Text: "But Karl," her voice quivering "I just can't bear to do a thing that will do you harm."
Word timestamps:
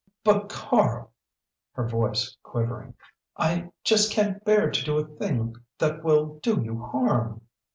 "But 0.23 0.49
Karl," 0.49 1.11
her 1.73 1.87
voice 1.87 2.35
quivering 2.41 2.95
"I 3.37 3.69
just 3.83 4.11
can't 4.11 4.43
bear 4.43 4.71
to 4.71 4.83
do 4.83 4.97
a 4.97 5.05
thing 5.05 5.55
that 5.77 6.03
will 6.03 6.39
do 6.39 6.59
you 6.59 6.81
harm." 6.85 7.41